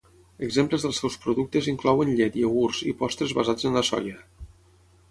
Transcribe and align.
Exemples 0.45 0.85
dels 0.87 1.01
seus 1.03 1.17
productes 1.25 1.69
inclouen 1.73 2.15
llet, 2.21 2.41
iogurts 2.45 2.83
i 2.93 2.95
postres 3.05 3.39
basats 3.43 3.71
en 3.71 3.81
la 3.81 3.89
soia. 3.93 4.21